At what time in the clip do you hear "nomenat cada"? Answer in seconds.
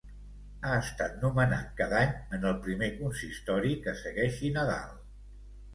1.25-1.99